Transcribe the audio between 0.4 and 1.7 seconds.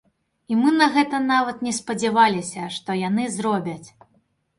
І мы на гэта нават